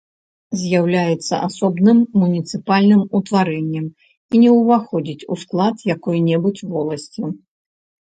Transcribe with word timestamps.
З'яўляецца 0.61 1.33
асобным 1.47 1.99
муніцыпальным 2.21 3.05
утварэннем 3.21 3.85
і 3.93 4.35
не 4.47 4.51
ўваходзіць 4.59 5.25
у 5.33 5.41
склад 5.45 5.89
якой-небудзь 5.95 6.69
воласці. 6.77 7.21